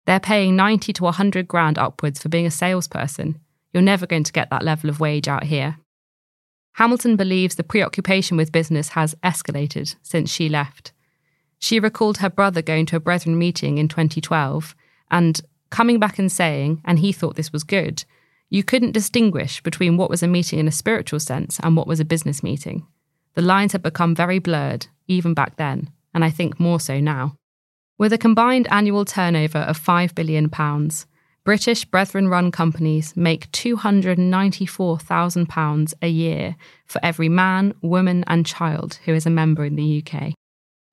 [0.05, 3.41] They're paying 90 to 100 grand upwards for being a salesperson.
[3.73, 5.79] You're never going to get that level of wage out here.
[6.75, 10.93] Hamilton believes the preoccupation with business has escalated since she left.
[11.59, 14.75] She recalled her brother going to a Brethren meeting in 2012
[15.11, 18.05] and coming back and saying, and he thought this was good,
[18.51, 22.01] you couldn't distinguish between what was a meeting in a spiritual sense and what was
[22.01, 22.87] a business meeting.
[23.35, 27.37] The lines had become very blurred, even back then, and I think more so now.
[27.99, 30.51] With a combined annual turnover of £5 billion,
[31.45, 39.13] British Brethren run companies make £294,000 a year for every man, woman, and child who
[39.13, 40.33] is a member in the UK.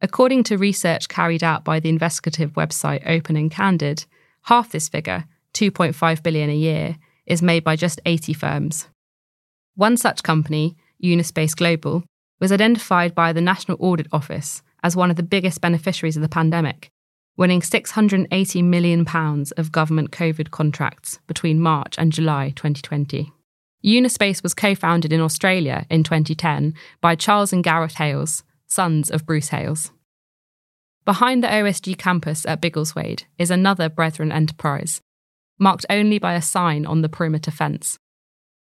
[0.02, 4.06] According to research carried out by the investigative website Open and Candid,
[4.44, 8.90] half this figure, 2.5 billion a year, is made by just 80 firms.
[9.76, 12.04] One such company, Unispace Global,
[12.42, 16.28] was identified by the National Audit Office as one of the biggest beneficiaries of the
[16.28, 16.92] pandemic,
[17.38, 19.06] winning £680 million
[19.58, 23.32] of government COVID contracts between March and July 2020.
[23.82, 29.26] Unispace was co founded in Australia in 2010 by Charles and Gareth Hales, sons of
[29.26, 29.92] Bruce Hales.
[31.04, 35.02] Behind the OSG campus at Biggleswade is another Brethren enterprise,
[35.58, 37.98] marked only by a sign on the perimeter fence.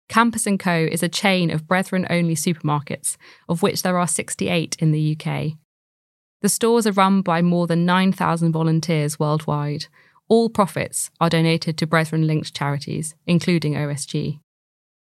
[0.09, 4.91] Campus & Co is a chain of Brethren-only supermarkets, of which there are 68 in
[4.91, 5.53] the UK.
[6.41, 9.87] The stores are run by more than 9,000 volunteers worldwide.
[10.27, 14.39] All profits are donated to Brethren-linked charities, including OSG.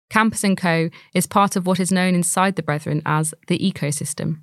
[0.09, 4.43] Campus & Co is part of what is known inside the Brethren as the ecosystem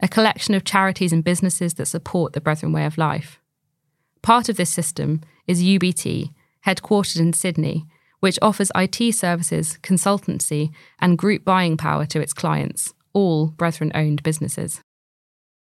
[0.00, 3.40] a collection of charities and businesses that support the Brethren way of life.
[4.22, 6.32] Part of this system is UBT,
[6.66, 7.84] headquartered in Sydney,
[8.20, 14.22] which offers IT services, consultancy, and group buying power to its clients, all Brethren owned
[14.22, 14.80] businesses.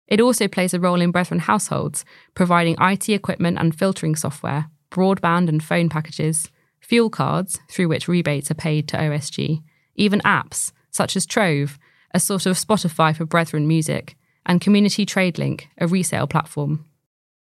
[0.08, 5.48] It also plays a role in Brethren households, providing IT equipment and filtering software, broadband
[5.48, 9.62] and phone packages, fuel cards, through which rebates are paid to OSG,
[9.94, 11.78] even apps, such as Trove,
[12.12, 16.84] a sort of Spotify for Brethren music, and Community TradeLink, a resale platform.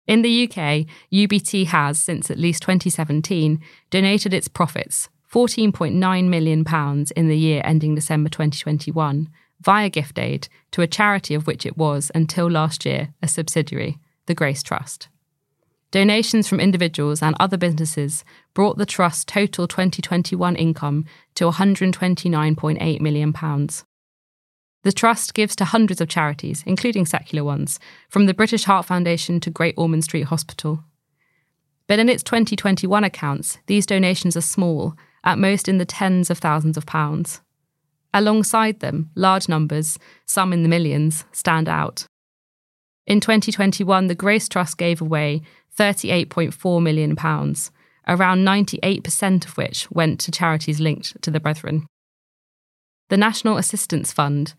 [0.05, 6.65] In the UK, UBT has, since at least 2017, donated its profits, £14.9 million
[7.15, 9.29] in the year ending December 2021,
[9.63, 13.97] via gift aid to a charity of which it was, until last year, a subsidiary,
[14.25, 15.07] the Grace Trust.
[15.91, 21.05] Donations from individuals and other businesses brought the Trust's total 2021 income
[21.35, 23.31] to £129.8 million.
[24.81, 29.39] The Trust gives to hundreds of charities, including secular ones, from the British Heart Foundation
[29.41, 30.83] to Great Ormond Street Hospital.
[31.87, 36.39] But in its 2021 accounts, these donations are small, at most in the tens of
[36.39, 37.41] thousands of pounds.
[38.13, 42.05] Alongside them, large numbers, some in the millions, stand out.
[43.07, 45.41] In 2021, the Grace Trust gave away
[45.77, 47.17] £38.4 million,
[48.07, 51.87] around 98% of which went to charities linked to the Brethren.
[53.09, 54.53] The National Assistance Fund,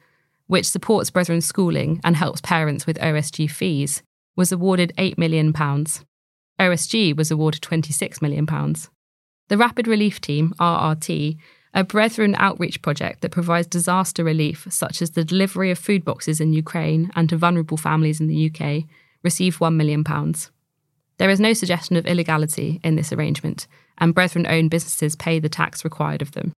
[0.47, 4.03] which supports Brethren schooling and helps parents with OSG fees,
[4.37, 5.53] was awarded £8 million.
[6.61, 8.47] OSG was awarded £26 million.
[9.49, 11.39] The Rapid Relief Team, RRT,
[11.75, 16.41] a Brethren outreach project that provides disaster relief, such as the delivery of food boxes
[16.41, 18.85] in Ukraine and to vulnerable families in the UK,
[19.25, 20.05] received £1 million.
[21.19, 23.67] There is no suggestion of illegality in this arrangement,
[23.99, 26.53] and Brethren owned businesses pay the tax required of them.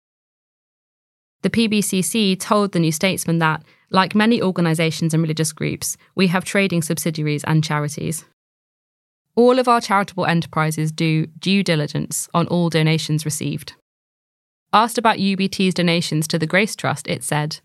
[1.43, 6.43] The PBCC told the New Statesman that, like many organisations and religious groups, we have
[6.43, 8.25] trading subsidiaries and charities.
[9.35, 13.75] All of our charitable enterprises do due diligence on all donations received.
[14.75, 17.61] Asked about UBT's donations to the Grace Trust, it said,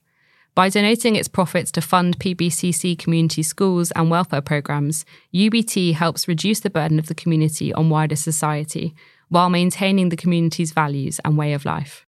[0.54, 5.04] by donating its profits to fund PBCC community schools and welfare programs,
[5.34, 8.94] UBT helps reduce the burden of the community on wider society
[9.28, 12.06] while maintaining the community's values and way of life.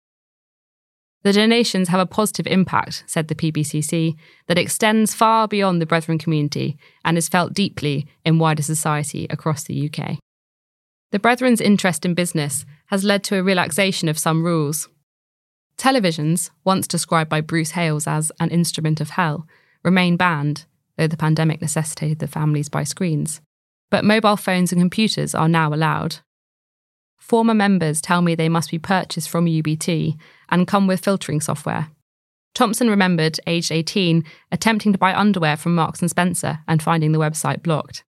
[1.24, 4.14] The donations have a positive impact, said the PBCC,
[4.46, 9.64] that extends far beyond the Brethren community and is felt deeply in wider society across
[9.64, 10.18] the UK.
[11.12, 14.90] The Brethren's interest in business has led to a relaxation of some rules.
[15.78, 19.46] Televisions, once described by Bruce Hales as an instrument of hell,
[19.82, 20.66] remain banned,
[20.98, 23.40] though the pandemic necessitated the families buy screens.
[23.90, 26.18] But mobile phones and computers are now allowed.
[27.16, 30.18] Former members tell me they must be purchased from UBT
[30.50, 31.88] and come with filtering software.
[32.54, 37.18] Thompson remembered, aged 18, attempting to buy underwear from Marks and Spencer and finding the
[37.18, 38.04] website blocked.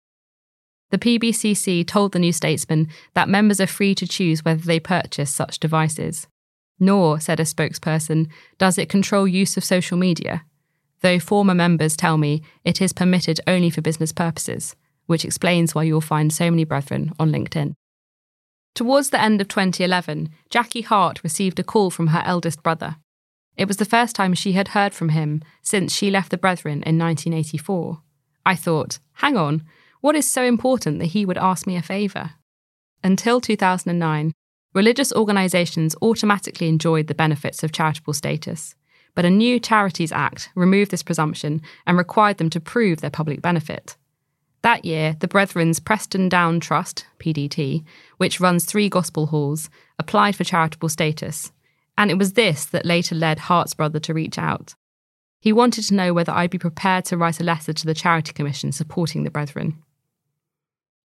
[0.94, 5.34] The PBCC told the New Statesman that members are free to choose whether they purchase
[5.34, 6.28] such devices.
[6.80, 8.30] Nor, said a spokesperson,
[8.60, 10.46] does it control use of social media,
[11.02, 14.76] though former members tell me it is permitted only for business purposes,
[15.08, 17.74] which explains why you'll find so many brethren on LinkedIn.
[18.76, 22.98] Towards the end of 2011, Jackie Hart received a call from her eldest brother.
[23.58, 26.84] It was the first time she had heard from him since she left the Brethren
[26.86, 28.00] in 1984.
[28.46, 29.64] I thought, hang on,
[30.04, 32.32] what is so important that he would ask me a favour?
[33.06, 34.34] Until 2009,
[34.74, 38.76] religious organisations automatically enjoyed the benefits of charitable status,
[39.16, 43.42] but a new Charities Act removed this presumption and required them to prove their public
[43.42, 43.96] benefit.
[44.62, 47.86] That year, the Brethren's Preston Down Trust, PDT,
[48.18, 51.54] which runs three gospel halls, applied for charitable status,
[51.98, 54.76] and it was this that later led Hart's brother to reach out.
[55.40, 58.34] He wanted to know whether I'd be prepared to write a letter to the Charity
[58.34, 59.82] Commission supporting the Brethren.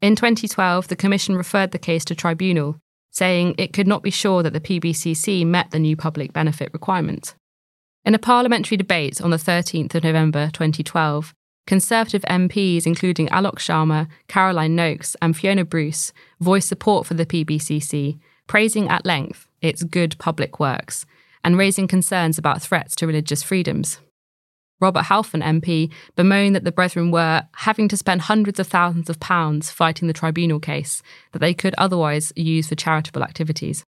[0.00, 2.78] In 2012, the Commission referred the case to tribunal,
[3.10, 7.34] saying it could not be sure that the PBCC met the new public benefit requirement.
[8.06, 11.34] In a parliamentary debate on the 13th of November 2012,
[11.66, 18.18] Conservative MPs, including Alok Sharma, Caroline Nokes, and Fiona Bruce, voiced support for the PBCC,
[18.46, 21.04] praising at length its good public works
[21.44, 24.00] and raising concerns about threats to religious freedoms.
[24.80, 29.20] Robert Halfon MP bemoaned that the Brethren were having to spend hundreds of thousands of
[29.20, 31.02] pounds fighting the tribunal case
[31.32, 33.84] that they could otherwise use for charitable activities.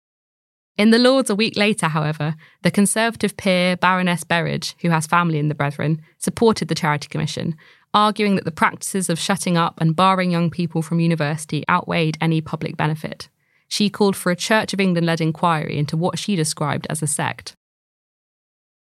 [0.77, 5.37] In the Lords a week later, however, the Conservative peer Baroness Berridge, who has family
[5.37, 7.55] in the Brethren, supported the Charity Commission,
[7.93, 12.39] arguing that the practices of shutting up and barring young people from university outweighed any
[12.39, 13.27] public benefit.
[13.67, 17.07] She called for a Church of England led inquiry into what she described as a
[17.07, 17.55] sect.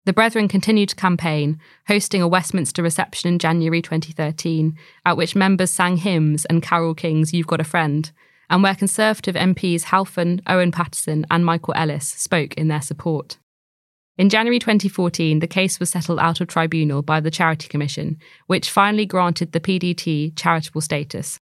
[0.07, 4.73] The Brethren continued to campaign, hosting a Westminster reception in January 2013,
[5.05, 8.09] at which members sang hymns and Carole King's You've Got a Friend,
[8.49, 13.37] and where Conservative MPs Halfon, Owen Paterson, and Michael Ellis spoke in their support.
[14.17, 18.71] In January 2014, the case was settled out of tribunal by the Charity Commission, which
[18.71, 21.37] finally granted the PDT charitable status.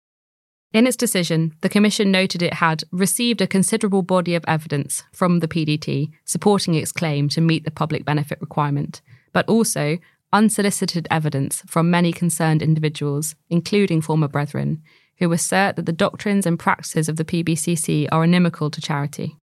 [0.73, 5.39] In its decision, the Commission noted it had received a considerable body of evidence from
[5.39, 9.01] the PDT supporting its claim to meet the public benefit requirement,
[9.33, 9.99] but also
[10.33, 14.81] unsolicited evidence from many concerned individuals, including former brethren,
[15.19, 19.37] who assert that the doctrines and practices of the PBCC are inimical to charity.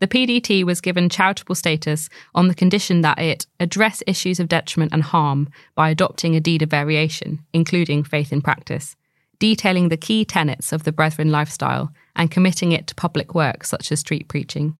[0.00, 4.92] The PDT was given charitable status on the condition that it address issues of detriment
[4.92, 8.96] and harm by adopting a deed of variation, including faith in practice,
[9.42, 13.90] detailing the key tenets of the Brethren lifestyle and committing it to public work such
[13.90, 14.76] as street preaching.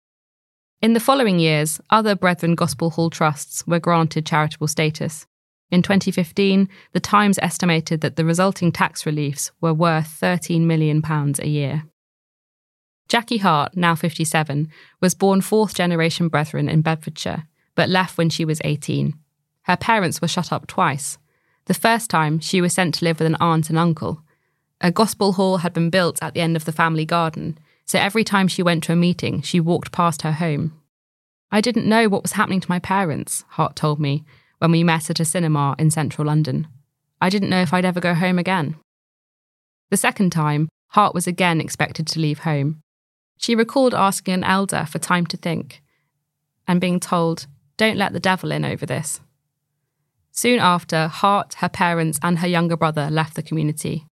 [0.80, 5.26] In the following years, other Brethren Gospel Hall trusts were granted charitable status.
[5.72, 11.02] In 2015, the Times estimated that the resulting tax reliefs were worth £13 million
[11.40, 11.82] a year.
[13.08, 14.68] Jackie Hart, now 57,
[15.00, 19.14] was born fourth generation Brethren in Bedfordshire, but left when she was 18.
[19.62, 21.18] Her parents were shut up twice.
[21.64, 24.22] The first time, she was sent to live with an aunt and uncle.
[24.84, 27.56] A gospel hall had been built at the end of the family garden,
[27.86, 30.72] so every time she went to a meeting, she walked past her home.
[31.52, 34.24] I didn't know what was happening to my parents, Hart told me,
[34.58, 36.66] when we met at a cinema in central London.
[37.20, 38.74] I didn't know if I'd ever go home again.
[39.90, 42.80] The second time, Hart was again expected to leave home.
[43.38, 45.80] She recalled asking an elder for time to think
[46.66, 49.20] and being told, Don't let the devil in over this.
[50.32, 54.06] Soon after, Hart, her parents, and her younger brother left the community.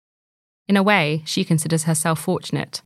[0.68, 2.82] In a way, she considers herself fortunate.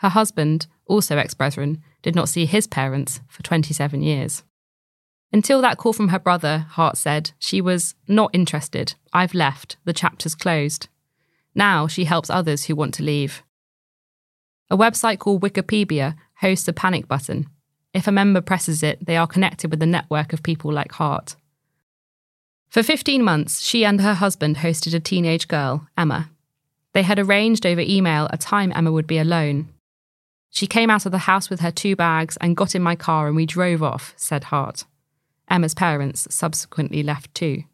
[0.00, 4.42] Her husband, also ex brethren, did not see his parents for 27 years.
[5.32, 8.94] Until that call from her brother, Hart said, she was not interested.
[9.12, 9.76] I've left.
[9.84, 10.88] The chapter's closed.
[11.54, 13.42] Now she helps others who want to leave.
[14.70, 17.48] A website called Wikipedia hosts a panic button.
[17.94, 21.34] If a member presses it, they are connected with a network of people like Hart.
[22.68, 26.30] For 15 months, she and her husband hosted a teenage girl, Emma.
[26.96, 29.68] They had arranged over email a time Emma would be alone.
[30.48, 33.26] She came out of the house with her two bags and got in my car
[33.26, 34.86] and we drove off, said Hart.
[35.46, 37.64] Emma's parents subsequently left too.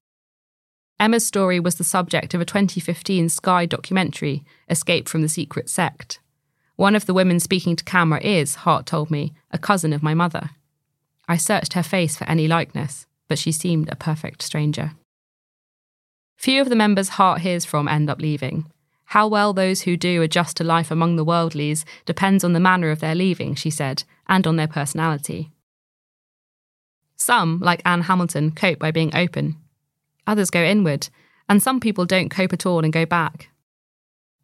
[0.99, 6.19] Emma's story was the subject of a 2015 Sky documentary, Escape from the Secret Sect.
[6.75, 10.15] One of the women speaking to camera is, Hart told me, a cousin of my
[10.15, 10.51] mother.
[11.29, 14.95] I searched her face for any likeness but she seemed a perfect stranger.
[16.37, 18.67] Few of the members Hart hears from end up leaving.
[19.13, 22.91] How well those who do adjust to life among the worldlies depends on the manner
[22.91, 25.51] of their leaving, she said, and on their personality.
[27.17, 29.57] Some, like Anne Hamilton, cope by being open.
[30.27, 31.09] Others go inward,
[31.49, 33.49] and some people don't cope at all and go back.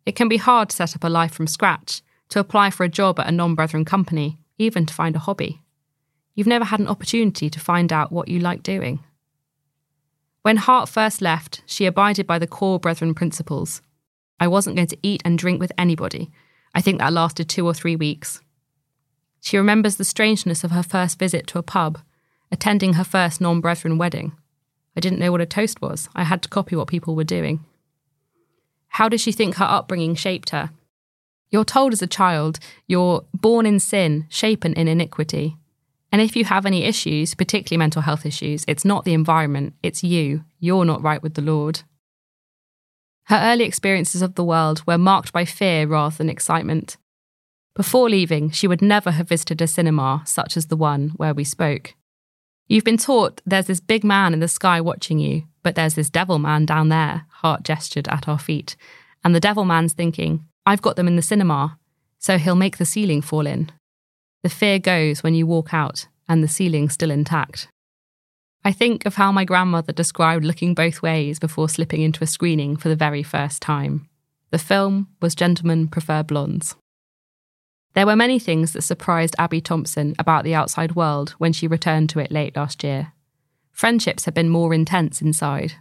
[0.06, 2.88] It can be hard to set up a life from scratch, to apply for a
[2.88, 5.62] job at a non brethren company, even to find a hobby
[6.38, 9.00] you've never had an opportunity to find out what you like doing.
[10.42, 13.82] When Hart first left, she abided by the core Brethren principles.
[14.40, 16.30] I wasn't going to eat and drink with anybody.
[16.74, 18.40] I think that lasted two or three weeks.
[19.40, 21.98] She remembers the strangeness of her first visit to a pub,
[22.50, 24.32] attending her first non Brethren wedding.
[24.96, 26.08] I didn't know what a toast was.
[26.14, 27.64] I had to copy what people were doing.
[28.88, 30.70] How does she think her upbringing shaped her?
[31.50, 35.56] You're told as a child, you're born in sin, shapen in iniquity.
[36.10, 40.02] And if you have any issues, particularly mental health issues, it's not the environment, it's
[40.02, 40.44] you.
[40.58, 41.82] You're not right with the Lord.
[43.28, 46.96] Her early experiences of the world were marked by fear rather than excitement.
[47.74, 51.44] Before leaving, she would never have visited a cinema such as the one where we
[51.44, 51.94] spoke.
[52.68, 56.08] You've been taught there's this big man in the sky watching you, but there's this
[56.08, 58.76] devil man down there, Hart gestured at our feet.
[59.22, 61.78] And the devil man's thinking, I've got them in the cinema,
[62.18, 63.70] so he'll make the ceiling fall in.
[64.42, 67.68] The fear goes when you walk out and the ceiling's still intact.
[68.64, 72.76] I think of how my grandmother described looking both ways before slipping into a screening
[72.76, 74.08] for the very first time.
[74.50, 76.74] The film was Gentlemen Prefer Blondes.
[77.94, 82.10] There were many things that surprised Abby Thompson about the outside world when she returned
[82.10, 83.12] to it late last year.
[83.72, 85.74] Friendships had been more intense inside.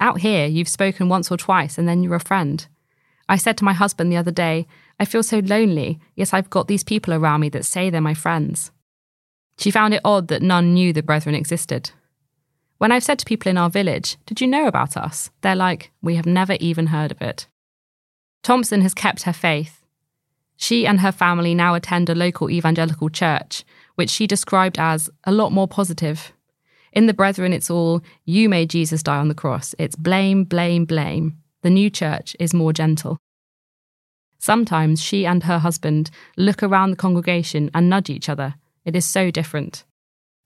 [0.00, 2.66] Out here, you've spoken once or twice and then you're a friend.
[3.28, 4.66] I said to my husband the other day,
[4.98, 8.14] I feel so lonely, yet I've got these people around me that say they're my
[8.14, 8.70] friends.
[9.58, 11.90] She found it odd that none knew the Brethren existed.
[12.78, 15.30] When I've said to people in our village, Did you know about us?
[15.40, 17.46] they're like, We have never even heard of it.
[18.42, 19.84] Thompson has kept her faith.
[20.56, 23.64] She and her family now attend a local evangelical church,
[23.96, 26.32] which she described as a lot more positive.
[26.92, 29.74] In the Brethren, it's all, You made Jesus die on the cross.
[29.78, 31.38] It's blame, blame, blame.
[31.62, 33.18] The new church is more gentle.
[34.38, 38.54] Sometimes she and her husband look around the congregation and nudge each other.
[38.84, 39.84] It is so different.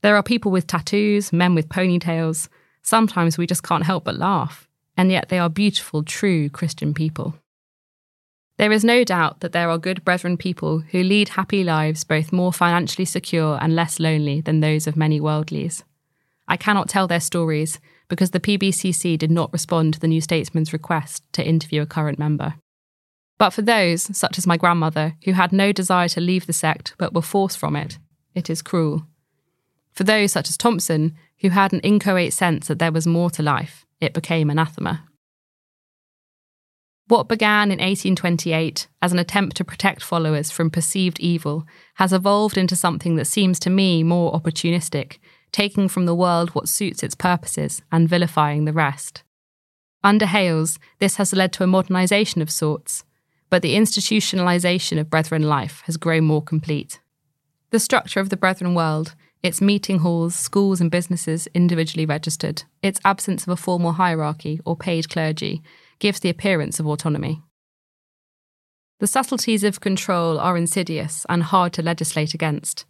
[0.03, 2.49] There are people with tattoos, men with ponytails.
[2.83, 7.35] Sometimes we just can't help but laugh, and yet they are beautiful, true Christian people.
[8.59, 12.33] There is no doubt that there are good brethren people who lead happy lives both
[12.33, 15.85] more financially secure and less lonely than those of many worldlies.
[16.49, 20.73] I cannot tell their stories because the PBCC did not respond to the New Statesman's
[20.73, 22.55] request to interview a current member.
[23.39, 26.95] But for those, such as my grandmother, who had no desire to leave the sect
[26.99, 27.99] but were forced from it,
[28.35, 29.07] it is cruel.
[29.93, 33.43] For those, such as Thompson, who had an inchoate sense that there was more to
[33.43, 35.05] life, it became anathema.
[37.09, 41.65] What began in 1828 as an attempt to protect followers from perceived evil
[41.97, 45.19] has evolved into something that seems to me more opportunistic,
[45.51, 49.25] taking from the world what suits its purposes and vilifying the rest.
[50.03, 53.05] Under Hales, this has led to a modernisation of sorts,
[53.51, 57.01] but the institutionalization of Brethren life has grown more complete.
[57.71, 63.01] The structure of the Brethren world its meeting halls, schools, and businesses individually registered, its
[63.05, 65.63] absence of a formal hierarchy or paid clergy
[65.99, 67.43] gives the appearance of autonomy.
[69.01, 72.85] The subtleties of control are insidious and hard to legislate against.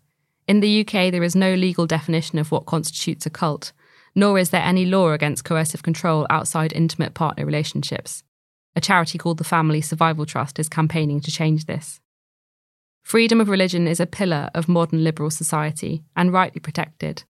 [0.46, 3.72] In the UK, there is no legal definition of what constitutes a cult,
[4.14, 8.22] nor is there any law against coercive control outside intimate partner relationships.
[8.76, 12.01] A charity called the Family Survival Trust is campaigning to change this.
[13.02, 17.24] Freedom of religion is a pillar of modern liberal society and rightly protected,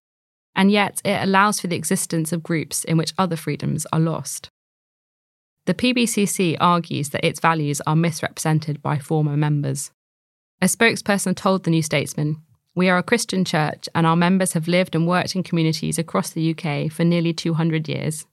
[0.55, 4.49] and yet it allows for the existence of groups in which other freedoms are lost.
[5.65, 9.91] The PBCC argues that its values are misrepresented by former members.
[10.61, 12.37] A spokesperson told the New Statesman
[12.75, 16.29] We are a Christian church, and our members have lived and worked in communities across
[16.29, 18.25] the UK for nearly 200 years.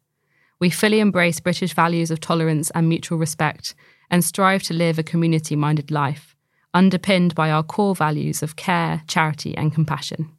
[0.58, 3.74] We fully embrace British values of tolerance and mutual respect
[4.10, 6.36] and strive to live a community minded life
[6.74, 10.30] underpinned by our core values of care, charity, and compassion.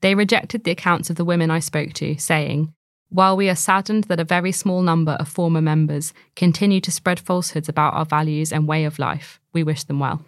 [0.00, 2.72] They rejected the accounts of the women I spoke to, saying,
[3.08, 7.18] While we are saddened that a very small number of former members continue to spread
[7.18, 10.24] falsehoods about our values and way of life, we wish them well.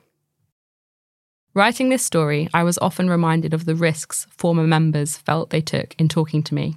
[1.52, 5.94] Writing this story, I was often reminded of the risks former members felt they took
[5.98, 6.76] in talking to me.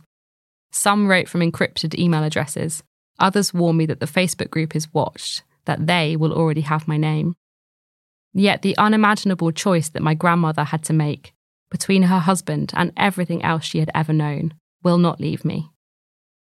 [0.72, 2.84] Some wrote from encrypted email addresses,
[3.20, 6.98] others warned me that the Facebook group is watched, that they will already have my
[6.98, 7.36] name.
[8.34, 11.34] Yet the unimaginable choice that my grandmother had to make
[11.72, 14.54] between her husband and everything else she had ever known
[14.84, 15.70] will not leave me.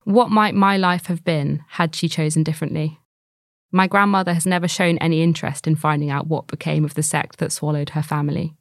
[0.04, 2.98] What might my life have been had she chosen differently?
[3.70, 7.38] My grandmother has never shown any interest in finding out what became of the sect
[7.38, 8.54] that swallowed her family.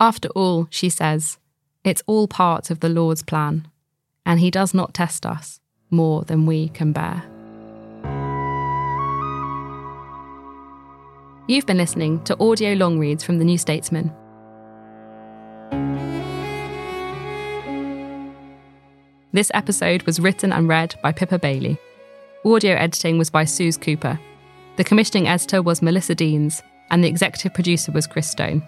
[0.00, 1.38] After all, she says,
[1.84, 3.68] it's all part of the Lord's plan,
[4.24, 7.24] and He does not test us more than we can bear.
[11.50, 14.12] You've been listening to audio long reads from The New Statesman.
[19.32, 21.78] This episode was written and read by Pippa Bailey.
[22.44, 24.20] Audio editing was by Suze Cooper.
[24.76, 28.62] The commissioning editor was Melissa Deans, and the executive producer was Chris Stone.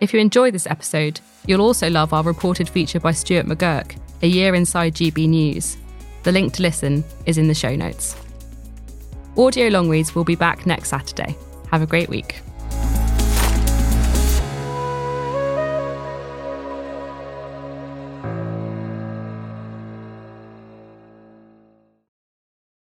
[0.00, 4.26] If you enjoy this episode, you'll also love our reported feature by Stuart McGurk, A
[4.26, 5.78] Year Inside GB News.
[6.24, 8.16] The link to listen is in the show notes.
[9.38, 11.36] Audio Long Reads will be back next Saturday.
[11.70, 12.40] Have a great week.